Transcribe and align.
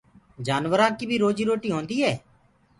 جآنورآنٚ 0.47 0.97
ڪيٚ 0.99 1.07
بيٚ 1.09 1.21
روجيٚ 1.23 1.47
روٽيٚ 1.49 1.73
هونديٚ 1.75 1.99
هي 2.03 2.11